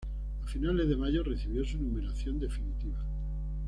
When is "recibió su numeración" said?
1.21-2.39